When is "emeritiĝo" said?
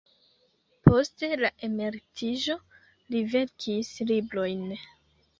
1.67-2.55